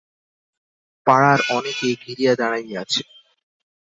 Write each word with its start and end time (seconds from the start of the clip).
পাড়ার 1.07 1.39
অনেকে 1.49 1.87
ঘিরিয়া 2.03 2.33
দাঁড়াইয়া 2.35 2.77
আছে। 2.83 3.01